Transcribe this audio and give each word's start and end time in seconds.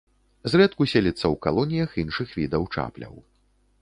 Зрэдку 0.53 0.87
селіцца 0.93 1.21
ў 1.21 1.31
калоніях 1.47 1.91
іншых 2.05 2.33
відаў 2.41 2.67
чапляў. 2.75 3.13